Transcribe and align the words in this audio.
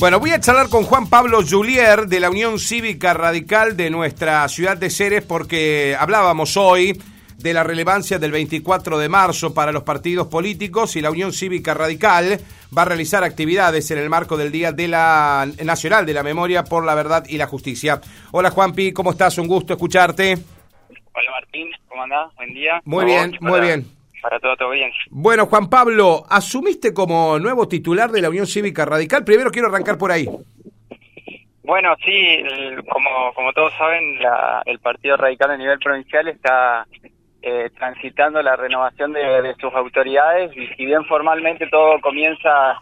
Bueno, 0.00 0.18
voy 0.18 0.30
a 0.30 0.40
charlar 0.40 0.70
con 0.70 0.84
Juan 0.84 1.10
Pablo 1.10 1.40
Julier 1.46 2.06
de 2.06 2.20
la 2.20 2.30
Unión 2.30 2.58
Cívica 2.58 3.12
Radical 3.12 3.76
de 3.76 3.90
nuestra 3.90 4.48
ciudad 4.48 4.78
de 4.78 4.88
Ceres 4.88 5.22
porque 5.22 5.94
hablábamos 5.94 6.56
hoy 6.56 6.98
de 7.36 7.52
la 7.52 7.64
relevancia 7.64 8.18
del 8.18 8.32
24 8.32 8.96
de 8.96 9.10
marzo 9.10 9.52
para 9.52 9.72
los 9.72 9.82
partidos 9.82 10.28
políticos 10.28 10.96
y 10.96 11.02
la 11.02 11.10
Unión 11.10 11.34
Cívica 11.34 11.74
Radical 11.74 12.40
va 12.76 12.80
a 12.80 12.84
realizar 12.86 13.24
actividades 13.24 13.90
en 13.90 13.98
el 13.98 14.08
marco 14.08 14.38
del 14.38 14.50
Día 14.50 14.72
de 14.72 14.88
la 14.88 15.46
Nacional 15.62 16.06
de 16.06 16.14
la 16.14 16.22
Memoria 16.22 16.64
por 16.64 16.82
la 16.86 16.94
Verdad 16.94 17.26
y 17.28 17.36
la 17.36 17.46
Justicia. 17.46 18.00
Hola 18.32 18.50
Juanpi, 18.50 18.94
¿cómo 18.94 19.10
estás? 19.10 19.36
Un 19.36 19.48
gusto 19.48 19.74
escucharte. 19.74 20.32
Hola 21.12 21.30
Martín, 21.30 21.68
¿cómo 21.88 22.04
andás? 22.04 22.34
Buen 22.36 22.54
día. 22.54 22.80
Muy 22.86 23.04
bien, 23.04 23.36
muy 23.42 23.60
bien. 23.60 23.99
Para 24.22 24.38
todo, 24.38 24.56
todo 24.56 24.70
bien. 24.70 24.90
Bueno, 25.10 25.46
Juan 25.46 25.68
Pablo, 25.68 26.24
asumiste 26.28 26.92
como 26.92 27.38
nuevo 27.38 27.68
titular 27.68 28.10
de 28.10 28.22
la 28.22 28.28
Unión 28.28 28.46
Cívica 28.46 28.84
Radical. 28.84 29.24
Primero 29.24 29.50
quiero 29.50 29.68
arrancar 29.68 29.96
por 29.96 30.12
ahí. 30.12 30.26
Bueno, 31.62 31.94
sí, 32.04 32.42
como, 32.90 33.32
como 33.34 33.52
todos 33.52 33.72
saben, 33.78 34.18
el 34.66 34.78
Partido 34.80 35.16
Radical 35.16 35.52
a 35.52 35.56
nivel 35.56 35.78
provincial 35.78 36.26
está 36.28 36.84
eh, 37.42 37.70
transitando 37.78 38.42
la 38.42 38.56
renovación 38.56 39.12
de, 39.12 39.54
sus 39.60 39.72
autoridades 39.72 40.50
y 40.56 40.66
si 40.74 40.84
bien 40.84 41.04
formalmente 41.04 41.68
todo 41.68 42.00
comienza 42.00 42.76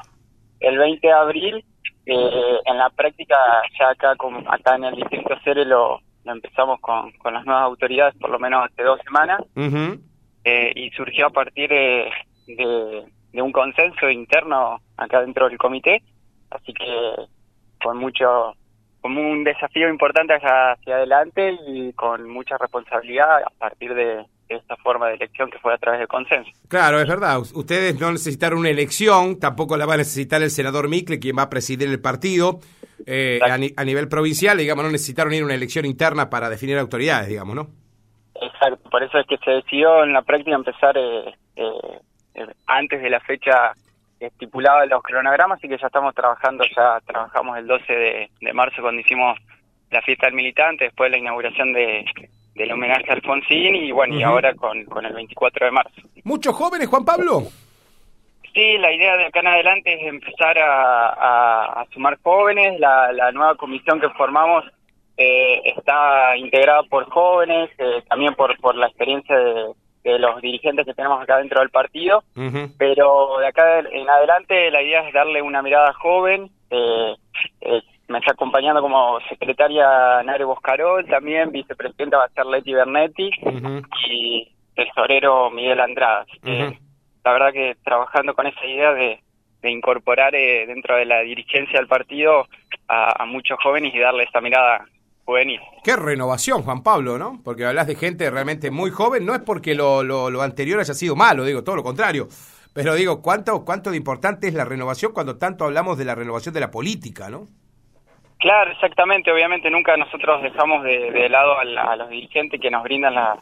el 0.61 0.79
20 0.79 1.07
de 1.07 1.13
abril, 1.13 1.65
eh, 2.07 2.59
en 2.65 2.79
la 2.79 2.89
práctica 2.91 3.37
ya 3.79 3.91
acá, 3.91 4.17
acá 4.49 4.77
en 4.77 4.85
el 4.85 4.97
Distrito 4.97 5.39
Cere 5.45 5.65
lo, 5.65 6.01
empezamos 6.25 6.81
con, 6.81 7.13
con 7.13 7.35
las 7.35 7.45
nuevas 7.45 7.65
autoridades 7.65 8.15
por 8.17 8.31
lo 8.31 8.39
menos 8.39 8.65
hace 8.65 8.83
dos 8.83 8.99
semanas. 9.05 9.43
Eh, 10.51 10.73
y 10.75 10.91
surgió 10.93 11.27
a 11.27 11.31
partir 11.31 11.69
de, 11.69 12.11
de, 12.47 13.43
un 13.43 13.53
consenso 13.53 14.09
interno 14.09 14.81
acá 14.97 15.21
dentro 15.21 15.47
del 15.47 15.59
comité, 15.59 16.03
así 16.51 16.73
que 16.73 17.15
con 17.85 17.99
mucho, 17.99 18.55
como 19.03 19.21
un 19.21 19.45
desafío 19.45 19.91
importante 19.91 20.33
hacia, 20.35 20.73
hacia 20.73 20.97
adelante 20.97 21.55
y 21.67 21.93
con 21.93 22.31
mucha 22.31 22.57
responsabilidad 22.57 23.43
a 23.43 23.51
partir 23.59 23.93
de, 23.93 24.25
esta 24.49 24.77
forma 24.77 25.09
de 25.09 25.17
elección 25.17 25.51
que 25.51 25.59
fue 25.59 25.75
a 25.75 25.77
través 25.77 26.01
del 26.01 26.09
consenso. 26.09 26.51
Claro, 26.69 26.99
es 26.99 27.07
verdad. 27.07 27.39
Ustedes 27.39 28.01
no 28.01 28.11
necesitaron 28.11 28.61
una 28.61 28.71
elección, 28.71 29.39
tampoco 29.39 29.77
la 29.77 29.85
va 29.85 29.95
a 29.95 29.99
necesitar 29.99 30.43
el 30.43 30.51
senador 30.51 30.89
Micle, 30.89 31.19
quien 31.19 31.37
va 31.37 31.43
a 31.43 31.51
presidir 31.51 31.87
el 31.87 32.01
partido. 32.01 32.61
Eh, 33.05 33.39
a, 33.43 33.55
a, 33.55 33.85
nivel 33.85 34.09
provincial, 34.09 34.57
digamos, 34.57 34.83
no 34.87 34.91
necesitaron 34.91 35.35
ir 35.35 35.43
a 35.43 35.45
una 35.45 35.55
elección 35.55 35.85
interna 35.85 36.31
para 36.31 36.49
definir 36.49 36.79
autoridades, 36.79 37.29
digamos, 37.29 37.55
¿no? 37.55 37.69
Exacto, 38.69 38.91
por 38.91 39.03
eso 39.03 39.19
es 39.19 39.27
que 39.27 39.39
se 39.39 39.51
decidió 39.51 40.05
en 40.05 40.13
la 40.13 40.23
práctica 40.23 40.55
empezar 40.57 40.97
eh, 40.97 41.35
eh, 41.57 41.71
eh, 42.35 42.47
antes 42.67 43.01
de 43.01 43.11
la 43.11 43.21
fecha 43.21 43.73
estipulada 44.21 44.83
de 44.83 44.89
los 44.89 45.03
cronogramas, 45.03 45.63
y 45.63 45.69
que 45.69 45.79
ya 45.79 45.87
estamos 45.87 46.15
trabajando, 46.15 46.65
ya 46.77 47.01
trabajamos 47.07 47.57
el 47.59 47.67
12 47.67 47.93
de, 48.41 48.53
marzo 48.53 48.83
cuando 48.83 49.01
hicimos 49.01 49.39
la 49.91 50.03
fiesta 50.03 50.27
del 50.27 50.35
militante, 50.35 50.85
después 50.85 51.11
la 51.11 51.19
inauguración 51.19 51.73
de, 51.73 52.05
del 52.55 52.73
homenaje 52.73 53.11
a 53.11 53.15
Alfonsín 53.15 53.77
y 53.77 53.93
bueno, 53.93 54.17
y 54.17 54.23
ahora 54.23 54.55
con, 54.55 54.85
con 54.85 55.07
el 55.07 55.15
24 55.15 55.67
de 55.67 55.73
marzo. 55.73 56.03
¿Muchos 56.25 56.55
jóvenes, 56.55 56.89
Juan 56.89 57.05
Pablo? 57.05 57.43
Sí, 58.53 58.77
la 58.79 58.93
idea 58.93 59.17
de 59.17 59.27
acá 59.27 59.41
en 59.41 59.47
adelante 59.47 59.95
es 59.95 60.09
empezar 60.09 60.59
a, 60.59 61.81
a, 61.81 61.87
sumar 61.93 62.19
jóvenes, 62.23 62.81
la, 62.81 63.13
la 63.13 63.31
nueva 63.31 63.55
comisión 63.55 64.01
que 64.01 64.09
formamos 64.11 64.65
eh, 65.21 65.75
está 65.77 66.37
integrada 66.37 66.85
por 66.85 67.11
jóvenes, 67.11 67.71
eh, 67.79 68.05
también 68.09 68.35
por, 68.35 68.57
por 68.61 68.77
la 68.77 68.87
experiencia 68.87 69.37
de, 69.37 69.75
los 70.05 70.41
dirigentes 70.41 70.87
que 70.87 70.95
tenemos 70.95 71.21
acá 71.21 71.37
dentro 71.37 71.61
del 71.61 71.69
partido, 71.69 72.23
pero 72.79 73.41
de 73.41 73.47
acá 73.47 73.81
en 73.81 74.09
adelante 74.09 74.71
la 74.71 74.81
idea 74.81 75.07
es 75.07 75.13
darle 75.13 75.43
una 75.43 75.61
mirada 75.61 75.93
joven. 75.93 76.51
Eh, 76.71 77.15
me 78.09 78.19
está 78.19 78.33
acompañando 78.33 78.81
como 78.81 79.21
secretaria 79.29 80.23
Nare 80.23 80.45
Boscarol, 80.45 81.05
también 81.09 81.53
vicepresidenta 81.53 82.17
va 82.17 82.25
a 82.25 82.31
ser 82.31 82.47
Leti 82.47 82.73
Bernetti 82.73 83.31
y 84.09 84.49
tesorero 84.75 85.51
Miguel 85.51 85.81
Andrade. 85.81 86.27
la 87.23 87.33
verdad 87.33 87.53
que 87.53 87.77
trabajando 87.85 88.33
con 88.35 88.47
esa 88.47 88.65
idea 88.65 88.95
de, 88.95 89.21
de 89.61 89.71
incorporar 89.71 90.33
dentro 90.33 90.97
de 90.97 91.05
la 91.05 91.21
dirigencia 91.21 91.79
del 91.79 91.89
partido 91.89 92.47
a, 92.87 93.25
a, 93.25 93.27
muchos 93.27 93.59
jóvenes 93.63 93.95
y 93.95 93.99
darle 93.99 94.23
esa 94.23 94.41
mirada 94.41 94.87
Qué 95.85 95.95
renovación, 95.95 96.63
Juan 96.63 96.83
Pablo, 96.83 97.19
¿no? 97.19 97.41
Porque 97.45 97.67
hablas 97.67 97.87
de 97.87 97.97
gente 97.97 98.31
realmente 98.31 98.71
muy 98.71 98.91
joven, 98.91 99.27
no 99.27 99.35
es 99.35 99.43
porque 99.43 99.75
lo, 99.75 100.03
lo, 100.03 100.41
anterior 100.43 100.81
haya 100.81 100.95
sido 100.95 101.17
malo, 101.17 101.45
digo, 101.45 101.63
todo 101.63 101.77
lo 101.77 101.83
contrario. 101.83 102.29
Pero 102.75 102.95
digo, 102.95 103.21
¿cuánto, 103.21 103.65
¿cuánto 103.65 103.91
de 103.91 103.99
importante 103.99 104.49
es 104.49 104.55
la 104.55 104.65
renovación 104.65 105.13
cuando 105.13 105.37
tanto 105.37 105.65
hablamos 105.65 105.99
de 105.99 106.07
la 106.07 106.15
renovación 106.15 106.55
de 106.55 106.61
la 106.61 106.71
política, 106.71 107.29
no? 107.29 107.47
Claro, 108.39 108.71
exactamente. 108.71 109.31
Obviamente 109.31 109.69
nunca 109.71 109.97
nosotros 109.97 110.43
dejamos 110.43 110.83
de, 110.85 111.29
lado 111.29 111.59
a, 111.59 111.97
los 111.97 112.09
dirigentes 112.09 112.59
que 112.61 112.71
nos 112.71 112.83
brindan 112.83 113.15
la, 113.15 113.39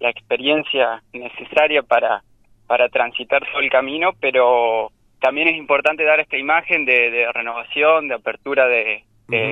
experiencia 0.00 1.02
necesaria 1.12 1.82
para, 1.82 2.22
para 2.66 2.88
transitar 2.88 3.46
todo 3.50 3.60
el 3.60 3.70
camino, 3.70 4.10
pero 4.20 4.90
también 5.20 5.48
es 5.48 5.56
importante 5.56 6.04
dar 6.04 6.18
esta 6.18 6.36
imagen 6.36 6.84
de, 6.84 7.30
renovación, 7.32 8.08
de 8.08 8.14
apertura 8.14 8.66
de, 8.66 9.04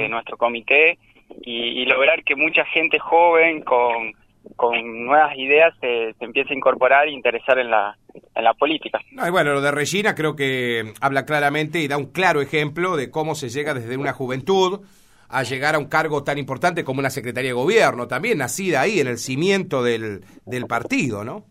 nuestro 0.08 0.36
comité 0.36 0.98
y, 1.42 1.84
lograr 1.86 2.22
que 2.24 2.34
mucha 2.34 2.64
gente 2.66 2.98
joven 2.98 3.62
con, 3.62 4.12
con 4.56 5.06
nuevas 5.06 5.36
ideas 5.36 5.74
se, 5.80 6.14
se, 6.14 6.24
empiece 6.24 6.52
a 6.52 6.56
incorporar 6.56 7.06
e 7.06 7.12
interesar 7.12 7.58
en 7.58 7.70
la, 7.70 7.96
en 8.34 8.44
la 8.44 8.54
política. 8.54 9.00
No, 9.12 9.26
y 9.26 9.30
bueno, 9.30 9.52
lo 9.52 9.60
de 9.60 9.70
Regina 9.70 10.14
creo 10.14 10.34
que 10.36 10.92
habla 11.00 11.24
claramente 11.24 11.78
y 11.80 11.88
da 11.88 11.96
un 11.96 12.12
claro 12.12 12.40
ejemplo 12.40 12.96
de 12.96 13.10
cómo 13.10 13.34
se 13.34 13.48
llega 13.48 13.74
desde 13.74 13.96
una 13.96 14.12
juventud 14.12 14.80
a 15.28 15.42
llegar 15.42 15.74
a 15.74 15.78
un 15.78 15.88
cargo 15.88 16.22
tan 16.22 16.38
importante 16.38 16.84
como 16.84 17.00
una 17.00 17.10
Secretaría 17.10 17.50
de 17.50 17.54
Gobierno, 17.54 18.06
también 18.06 18.38
nacida 18.38 18.80
ahí 18.80 19.00
en 19.00 19.08
el 19.08 19.18
cimiento 19.18 19.82
del, 19.82 20.20
del 20.44 20.66
partido, 20.66 21.24
¿no? 21.24 21.44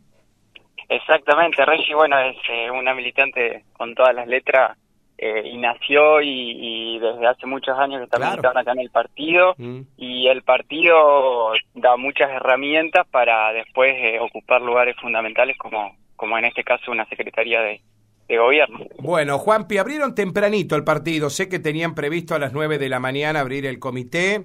Exactamente, 0.87 1.65
Regi, 1.65 1.93
bueno, 1.93 2.17
es 2.19 2.37
eh, 2.49 2.69
una 2.69 2.93
militante 2.93 3.65
con 3.73 3.95
todas 3.95 4.13
las 4.13 4.27
letras 4.27 4.77
eh, 5.17 5.43
y 5.45 5.57
nació 5.57 6.21
y, 6.21 6.99
desde 6.99 7.27
hace 7.27 7.45
muchos 7.45 7.77
años 7.77 7.99
que 7.99 8.05
está 8.05 8.19
militando 8.19 8.59
acá 8.59 8.71
en 8.73 8.79
el 8.79 8.89
partido 8.89 9.55
mm. 9.57 9.79
y 9.97 10.27
el 10.27 10.41
partido 10.43 11.53
da 11.73 11.95
muchas 11.95 12.29
herramientas 12.31 13.07
para 13.11 13.53
después 13.53 13.93
eh, 13.95 14.19
ocupar 14.19 14.61
lugares 14.61 14.95
fundamentales 14.99 15.57
como, 15.57 15.95
como 16.15 16.37
en 16.37 16.45
este 16.45 16.63
caso 16.63 16.91
una 16.91 17.05
secretaría 17.07 17.61
de, 17.61 17.81
gobierno. 18.27 18.79
Bueno, 18.97 19.37
Juanpi, 19.37 19.77
abrieron 19.77 20.15
tempranito 20.15 20.75
el 20.75 20.83
partido, 20.83 21.29
sé 21.29 21.47
que 21.47 21.59
tenían 21.59 21.93
previsto 21.93 22.33
a 22.33 22.39
las 22.39 22.53
9 22.53 22.79
de 22.79 22.89
la 22.89 22.99
mañana 22.99 23.39
abrir 23.39 23.67
el 23.67 23.77
comité. 23.77 24.43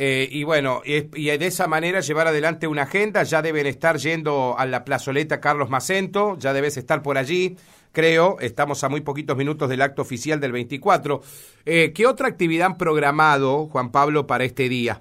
Eh, 0.00 0.28
y 0.30 0.44
bueno, 0.44 0.80
y, 0.84 1.08
y, 1.20 1.36
de 1.36 1.46
esa 1.46 1.66
manera 1.66 1.98
llevar 2.00 2.28
adelante 2.28 2.68
una 2.68 2.82
agenda, 2.82 3.24
ya 3.24 3.42
deben 3.42 3.66
estar 3.66 3.96
yendo 3.96 4.56
a 4.56 4.64
la 4.64 4.84
plazoleta 4.84 5.40
Carlos 5.40 5.70
Macento, 5.70 6.38
ya 6.38 6.52
debes 6.52 6.76
estar 6.76 7.02
por 7.02 7.18
allí 7.18 7.56
creo. 7.92 8.36
Estamos 8.40 8.84
a 8.84 8.88
muy 8.88 9.00
poquitos 9.00 9.36
minutos 9.36 9.68
del 9.68 9.82
acto 9.82 10.02
oficial 10.02 10.40
del 10.40 10.52
24. 10.52 11.20
Eh, 11.66 11.92
¿Qué 11.92 12.06
otra 12.06 12.28
actividad 12.28 12.66
han 12.66 12.78
programado, 12.78 13.66
Juan 13.66 13.90
Pablo, 13.90 14.26
para 14.26 14.44
este 14.44 14.68
día? 14.68 15.00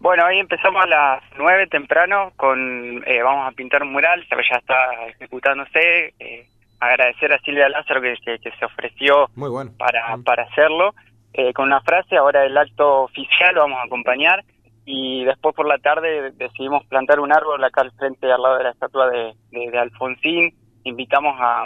Bueno, 0.00 0.26
hoy 0.26 0.38
empezamos 0.38 0.80
a 0.84 0.86
las 0.86 1.22
9 1.36 1.66
temprano 1.66 2.32
con, 2.36 3.02
eh, 3.04 3.20
vamos 3.22 3.48
a 3.48 3.56
pintar 3.56 3.82
un 3.82 3.92
mural, 3.92 4.24
ya 4.30 4.58
está 4.58 4.76
ejecutándose. 5.08 6.14
Eh, 6.20 6.46
agradecer 6.78 7.32
a 7.32 7.40
Silvia 7.40 7.68
Lázaro 7.68 8.00
que, 8.00 8.16
se 8.38 8.64
ofreció 8.64 9.28
Muy 9.34 9.50
bueno. 9.50 9.72
para, 9.76 10.16
para 10.18 10.44
hacerlo. 10.44 10.94
Eh, 11.38 11.52
con 11.52 11.66
una 11.66 11.80
frase, 11.82 12.16
ahora 12.16 12.44
el 12.44 12.58
acto 12.58 13.04
oficial 13.04 13.54
lo 13.54 13.60
vamos 13.60 13.78
a 13.78 13.84
acompañar 13.84 14.44
y 14.84 15.24
después 15.24 15.54
por 15.54 15.68
la 15.68 15.78
tarde 15.78 16.32
decidimos 16.32 16.84
plantar 16.86 17.20
un 17.20 17.32
árbol 17.32 17.62
acá 17.62 17.82
al 17.82 17.92
frente, 17.92 18.26
al 18.26 18.42
lado 18.42 18.58
de 18.58 18.64
la 18.64 18.70
estatua 18.70 19.08
de, 19.08 19.34
de 19.52 19.78
Alfonsín, 19.78 20.52
invitamos 20.82 21.36
a, 21.38 21.62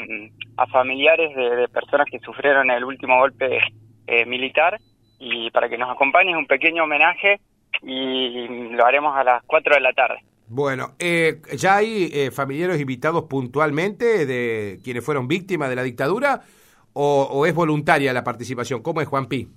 familiares 0.70 1.34
de, 1.34 1.68
personas 1.68 2.06
que 2.10 2.18
sufrieron 2.18 2.70
el 2.70 2.84
último 2.84 3.16
golpe 3.18 3.60
eh, 4.06 4.26
militar 4.26 4.78
y 5.18 5.50
para 5.52 5.70
que 5.70 5.78
nos 5.78 5.90
acompañen 5.90 6.36
un 6.36 6.46
pequeño 6.46 6.84
homenaje 6.84 7.40
y 7.82 8.48
lo 8.74 8.84
haremos 8.84 9.16
a 9.16 9.24
las 9.24 9.42
4 9.44 9.76
de 9.76 9.80
la 9.80 9.94
tarde. 9.94 10.18
Bueno, 10.48 10.90
eh, 10.98 11.40
¿ya 11.56 11.76
hay 11.76 12.10
eh, 12.12 12.30
familiares 12.30 12.78
invitados 12.78 13.24
puntualmente 13.24 14.26
de 14.26 14.80
quienes 14.84 15.02
fueron 15.02 15.28
víctimas 15.28 15.70
de 15.70 15.76
la 15.76 15.82
dictadura 15.82 16.42
o, 16.94 17.28
o 17.30 17.46
es 17.46 17.54
voluntaria 17.54 18.12
la 18.12 18.24
participación? 18.24 18.82
¿Cómo 18.82 19.00
es 19.00 19.08
Juan 19.08 19.26
Pi? 19.26 19.48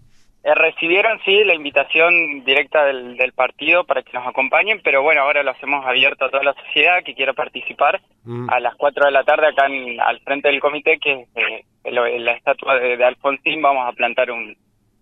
Eh, 0.45 0.53
recibieron, 0.53 1.19
sí, 1.25 1.43
la 1.43 1.55
invitación 1.55 2.43
directa 2.45 2.85
del, 2.85 3.33
partido 3.33 3.83
para 3.83 4.03
que 4.03 4.13
nos 4.13 4.27
acompañen, 4.27 4.79
pero 4.83 5.01
bueno, 5.01 5.21
ahora 5.21 5.41
lo 5.41 5.49
hacemos 5.49 5.83
abierto 5.83 6.23
a 6.23 6.29
toda 6.29 6.43
la 6.43 6.53
sociedad 6.53 7.03
que 7.03 7.15
quiera 7.15 7.33
participar 7.33 7.99
mm. 8.25 8.51
a 8.51 8.59
las 8.59 8.75
4 8.75 9.05
de 9.05 9.11
la 9.11 9.23
tarde 9.23 9.47
acá 9.47 9.65
al 9.65 10.19
frente 10.19 10.49
del 10.49 10.59
comité, 10.59 10.99
que 10.99 11.13
es 11.13 11.27
eh, 11.33 11.89
la 11.91 12.33
estatua 12.33 12.75
de, 12.75 13.03
Alfonsín, 13.03 13.59
vamos 13.59 13.87
a 13.87 13.93
plantar 13.93 14.29
un, 14.29 14.55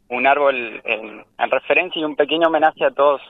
un 0.08 0.28
árbol 0.28 0.82
en, 0.86 1.26
referencia 1.52 2.00
y 2.00 2.06
un 2.06 2.16
pequeño 2.16 2.48
homenaje 2.48 2.86
a 2.86 2.92
todas 2.92 3.22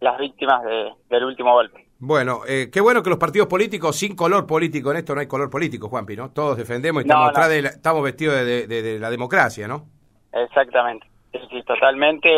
las 0.00 0.18
víctimas 0.18 0.60
del 1.08 1.24
último 1.24 1.54
golpe. 1.54 1.86
Bueno, 2.04 2.40
eh, 2.48 2.68
qué 2.72 2.80
bueno 2.80 3.00
que 3.00 3.10
los 3.10 3.18
partidos 3.20 3.46
políticos, 3.46 3.94
sin 3.96 4.16
color 4.16 4.44
político, 4.44 4.90
en 4.90 4.96
esto 4.96 5.14
no 5.14 5.20
hay 5.20 5.28
color 5.28 5.48
político, 5.48 5.88
Juanpi, 5.88 6.16
¿no? 6.16 6.32
Todos 6.32 6.56
defendemos 6.56 7.04
y 7.04 7.06
estamos, 7.06 7.32
estamos 7.48 8.02
vestidos 8.02 8.44
de, 8.44 8.66
de 8.66 8.98
la 8.98 9.08
democracia, 9.08 9.68
¿no? 9.68 9.86
Exactamente. 10.32 11.06
Sí, 11.30 11.38
sí, 11.48 11.62
totalmente. 11.62 12.28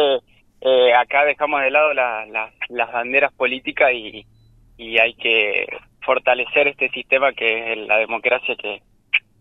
Eh, 0.61 0.95
acá 0.95 1.25
dejamos 1.25 1.63
de 1.63 1.71
lado 1.71 1.95
las 1.95 2.93
banderas 2.93 3.33
políticas 3.33 3.91
y, 3.95 4.27
y 4.77 4.99
hay 4.99 5.15
que 5.15 5.67
fortalecer 6.05 6.69
este 6.69 6.91
sistema 6.91 7.33
que 7.33 7.73
es 7.73 7.79
la 7.89 7.97
democracia 7.97 8.55
que, 8.57 8.83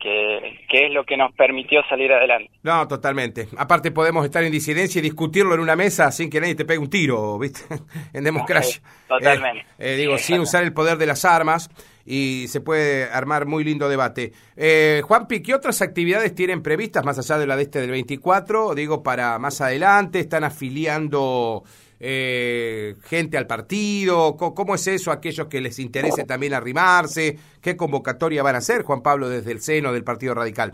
que, 0.04 0.86
es 0.86 0.92
lo 0.92 1.06
que 1.06 1.16
nos 1.16 1.34
permitió 1.34 1.82
salir 1.90 2.12
adelante. 2.12 2.52
No, 2.64 2.88
totalmente. 2.88 3.48
Aparte 3.58 3.92
podemos 3.92 4.26
estar 4.26 4.44
en 4.44 4.52
disidencia 4.52 5.00
y 5.00 5.02
discutirlo 5.02 5.54
en 5.54 5.62
una 5.62 5.76
mesa 5.76 6.12
sin 6.12 6.30
que 6.30 6.42
nadie 6.42 6.56
te 6.56 6.66
pegue 6.66 6.80
un 6.80 6.90
tiro, 6.90 7.40
¿viste? 7.40 7.62
en 8.14 8.24
democracia. 8.24 8.82
totalmente. 9.08 9.62
Eh, 9.80 9.94
eh, 9.94 9.96
digo, 9.96 10.18
sin 10.18 10.42
usar 10.42 10.64
el 10.64 10.74
poder 10.74 10.98
de 10.98 11.06
las 11.06 11.24
armas 11.24 11.70
y 12.06 12.48
se 12.50 12.60
puede 12.60 13.06
armar 13.06 13.46
muy 13.46 13.64
lindo 13.64 13.88
debate. 13.88 14.34
Eh, 14.58 15.02
Juanpi, 15.06 15.42
¿qué 15.42 15.56
otras 15.56 15.82
actividades 15.82 16.36
tienen 16.36 16.62
previstas 16.62 17.06
más 17.06 17.18
allá 17.18 17.38
de 17.38 17.48
la 17.48 17.56
de 17.56 17.64
este 17.64 17.80
del 17.80 17.92
24? 17.92 18.76
Digo, 18.76 19.04
para 19.04 19.40
más 19.40 19.62
adelante, 19.62 20.20
¿están 20.20 20.44
afiliando 20.44 21.64
eh, 22.04 22.96
gente 23.04 23.38
al 23.38 23.48
partido? 23.48 24.36
¿Cómo, 24.36 24.76
es 24.76 24.86
eso? 24.88 25.12
Aquellos 25.12 25.48
que 25.48 25.62
les 25.62 25.80
interese 25.80 26.26
también 26.26 26.54
arrimarse. 26.54 27.38
¿Qué 27.62 27.78
convocatoria 27.78 28.44
van 28.44 28.56
a 28.56 28.58
hacer, 28.60 28.84
Juan 28.84 29.02
Pablo, 29.02 29.30
desde 29.30 29.52
el 29.52 29.62
seno 29.62 29.94
del 29.94 30.04
Partido 30.04 30.34
Radical? 30.36 30.74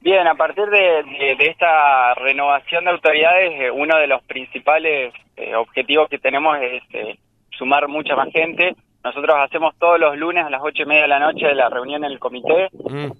Bien, 0.00 0.26
a 0.28 0.34
partir 0.36 0.64
de, 0.66 1.36
esta 1.40 2.14
renovación 2.14 2.84
de 2.84 2.90
autoridades, 2.92 3.60
eh, 3.60 3.70
uno 3.70 3.98
de 3.98 4.06
los 4.06 4.22
principales 4.22 5.12
eh, 5.36 5.54
objetivos 5.56 6.08
que 6.08 6.18
tenemos 6.18 6.56
es 6.60 6.82
eh, 6.92 7.18
sumar 7.50 7.88
mucha 7.88 8.14
más 8.14 8.30
gente. 8.32 8.76
Nosotros 9.02 9.36
hacemos 9.38 9.74
todos 9.78 9.98
los 9.98 10.16
lunes 10.16 10.44
a 10.44 10.50
las 10.50 10.60
ocho 10.62 10.82
y 10.82 10.86
media 10.86 11.02
de 11.02 11.08
la 11.08 11.18
noche 11.18 11.54
la 11.54 11.68
reunión 11.68 12.04
en 12.04 12.12
el 12.12 12.18
comité. 12.18 12.68
Mm. 12.72 13.10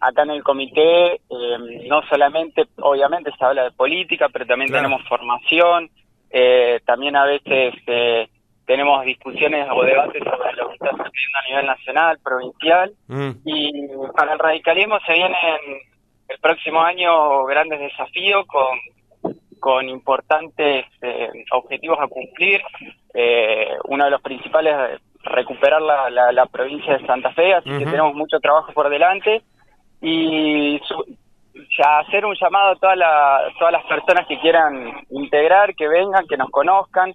acá 0.00 0.22
en 0.22 0.30
el 0.30 0.42
comité 0.42 1.20
no 1.88 2.02
solamente, 2.08 2.64
obviamente, 2.78 3.30
se 3.38 3.44
habla 3.44 3.64
de 3.64 3.72
política, 3.72 4.28
pero 4.32 4.46
también 4.46 4.70
tenemos 4.70 5.02
formación, 5.08 5.90
eh, 6.32 6.80
también 6.86 7.14
a 7.14 7.24
veces 7.24 7.74
eh, 7.86 8.28
tenemos 8.66 9.04
discusiones 9.04 9.68
o 9.70 9.82
debates 9.84 10.22
sobre 10.24 10.52
lo 10.54 10.68
que 10.68 10.74
está 10.74 10.90
sucediendo 10.90 11.38
a 11.38 11.48
nivel 11.48 11.66
nacional, 11.66 12.18
provincial. 12.24 12.92
Mm. 13.08 13.30
Y 13.44 13.88
para 14.16 14.32
el 14.32 14.38
radicalismo 14.38 14.98
se 15.06 15.12
vienen 15.12 15.36
el 16.28 16.38
próximo 16.40 16.80
año 16.80 17.44
grandes 17.44 17.80
desafíos 17.80 18.46
con, 18.46 19.34
con 19.60 19.88
importantes 19.88 20.86
eh, 21.02 21.30
objetivos 21.50 21.98
a 22.00 22.06
cumplir. 22.06 22.62
uno 23.84 24.04
de 24.04 24.10
los 24.10 24.22
principales 24.22 24.74
es 24.94 25.00
recuperar 25.24 25.82
la, 25.82 26.32
la, 26.32 26.46
provincia 26.46 26.96
de 26.96 27.06
Santa 27.06 27.30
Fe, 27.32 27.54
así 27.54 27.68
que 27.68 27.84
tenemos 27.84 28.14
mucho 28.14 28.40
trabajo 28.40 28.72
por 28.72 28.88
delante. 28.88 29.42
Y 30.00 30.80
ya 31.78 31.98
hacer 32.00 32.24
un 32.24 32.34
llamado 32.40 32.72
a 32.72 32.76
todas 32.76 33.72
las 33.72 33.84
personas 33.86 34.26
que 34.26 34.38
quieran 34.40 34.92
integrar, 35.10 35.74
que 35.74 35.88
vengan, 35.88 36.26
que 36.26 36.36
nos 36.36 36.50
conozcan. 36.50 37.14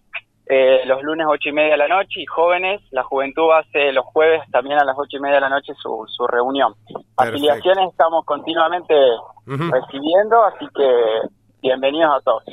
Eh, 0.50 0.86
los 0.86 1.04
lunes 1.04 1.28
ocho 1.30 1.50
y 1.50 1.52
media 1.52 1.72
de 1.72 1.78
la 1.78 1.90
noche 1.90 2.22
y 2.22 2.26
jóvenes, 2.26 2.82
la 2.92 3.04
juventud 3.04 3.52
hace 3.52 3.92
los 3.92 4.06
jueves 4.06 4.42
también 4.50 4.80
a 4.80 4.86
las 4.86 4.96
ocho 4.98 5.18
y 5.18 5.20
media 5.20 5.36
de 5.36 5.42
la 5.42 5.50
noche 5.50 5.74
su, 5.74 6.06
su 6.08 6.26
reunión. 6.26 6.74
Afiliaciones 7.18 7.90
estamos 7.92 8.24
continuamente 8.24 8.94
recibiendo, 9.46 10.46
así 10.46 10.66
que 10.74 11.28
bienvenidos 11.62 12.16
a 12.16 12.22
todos. 12.22 12.44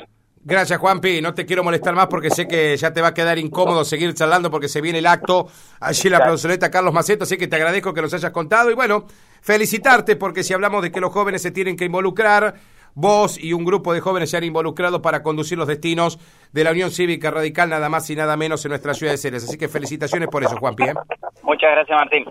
Gracias, 0.47 0.79
Juanpi. 0.79 1.21
No 1.21 1.33
te 1.33 1.43
quiero 1.43 1.63
molestar 1.63 1.95
más 1.95 2.05
porque 2.05 2.29
sé 2.29 2.47
que 2.47 2.77
ya 2.77 2.93
te 2.93 3.01
va 3.01 3.07
a 3.07 3.13
quedar 3.15 3.39
incómodo 3.39 3.83
seguir 3.83 4.13
charlando 4.13 4.51
porque 4.51 4.67
se 4.67 4.79
viene 4.79 4.99
el 4.99 5.07
acto 5.07 5.47
allí 5.79 6.01
en 6.05 6.11
la 6.11 6.23
plazoleta 6.23 6.69
Carlos 6.69 6.93
Maceto, 6.93 7.23
así 7.23 7.35
que 7.35 7.47
te 7.47 7.55
agradezco 7.55 7.95
que 7.95 8.01
nos 8.03 8.13
hayas 8.13 8.29
contado 8.29 8.69
y 8.69 8.75
bueno, 8.75 9.05
felicitarte 9.41 10.15
porque 10.15 10.43
si 10.43 10.53
hablamos 10.53 10.83
de 10.83 10.91
que 10.91 11.01
los 11.01 11.11
jóvenes 11.11 11.41
se 11.41 11.49
tienen 11.49 11.75
que 11.75 11.85
involucrar, 11.85 12.53
vos 12.93 13.43
y 13.43 13.53
un 13.53 13.65
grupo 13.65 13.91
de 13.91 14.01
jóvenes 14.01 14.29
se 14.29 14.37
han 14.37 14.43
involucrado 14.43 15.01
para 15.01 15.23
conducir 15.23 15.57
los 15.57 15.67
destinos 15.67 16.19
de 16.51 16.63
la 16.63 16.71
Unión 16.71 16.91
Cívica 16.91 17.31
Radical, 17.31 17.67
nada 17.71 17.89
más 17.89 18.07
y 18.11 18.15
nada 18.15 18.37
menos 18.37 18.63
en 18.65 18.69
nuestra 18.69 18.93
ciudad 18.93 19.13
de 19.13 19.17
Ceres. 19.17 19.45
Así 19.45 19.57
que 19.57 19.67
felicitaciones 19.67 20.29
por 20.29 20.43
eso, 20.43 20.57
Juanpi. 20.57 20.83
¿eh? 20.83 20.93
Muchas 21.41 21.71
gracias, 21.71 21.97
Martín. 21.97 22.25